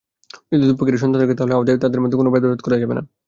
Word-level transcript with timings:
যদি 0.51 0.65
দুপক্ষেরই 0.69 1.01
সন্তান 1.03 1.19
থাকে, 1.21 1.35
তাহলে 1.37 1.53
তাদের 1.83 2.01
মধ্যে 2.03 2.17
কোনো 2.17 2.29
ভেদাভেদ 2.33 2.59
করা 2.63 2.77
যাবে 2.81 2.93
না। 2.97 3.01